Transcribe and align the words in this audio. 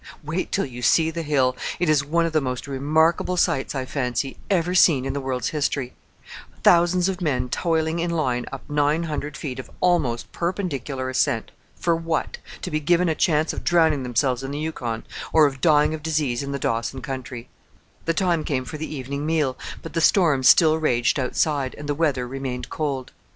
Wait 0.23 0.51
till 0.51 0.65
you 0.65 0.81
see 0.81 1.11
the 1.11 1.21
hill! 1.21 1.55
It 1.79 1.87
is 1.87 2.03
one 2.03 2.25
of 2.25 2.33
the 2.33 2.41
most 2.41 2.65
remarkable 2.65 3.37
sights, 3.37 3.75
I 3.75 3.85
fancy, 3.85 4.35
ever 4.49 4.73
seen 4.73 5.05
in 5.05 5.13
the 5.13 5.21
world's 5.21 5.49
history: 5.49 5.93
thousands 6.63 7.07
of 7.07 7.21
men 7.21 7.49
toiling 7.49 7.99
in 7.99 8.09
line 8.09 8.47
up 8.51 8.67
nine 8.67 9.03
hundred 9.03 9.37
feet 9.37 9.59
of 9.59 9.69
almost 9.79 10.31
perpendicular 10.31 11.07
ascent 11.11 11.51
for 11.75 11.95
what? 11.95 12.39
to 12.63 12.71
be 12.71 12.79
given 12.79 13.09
a 13.09 13.13
chance 13.13 13.53
of 13.53 13.63
drowning 13.63 14.01
themselves 14.01 14.41
in 14.41 14.49
the 14.49 14.57
Yukon, 14.57 15.03
or 15.31 15.45
of 15.45 15.61
dying 15.61 15.93
of 15.93 16.01
disease 16.01 16.41
in 16.41 16.51
the 16.51 16.57
Dawson 16.57 17.03
country!" 17.03 17.47
The 18.05 18.15
time 18.15 18.43
came 18.43 18.65
for 18.65 18.77
the 18.79 18.91
evening 18.91 19.23
meal; 19.23 19.55
but 19.83 19.93
the 19.93 20.01
storm 20.01 20.41
still 20.41 20.79
raged 20.79 21.19
outside 21.19 21.75
and 21.77 21.87
the 21.87 21.93
weather 21.93 22.27
remained 22.27 22.71
cold. 22.71 23.11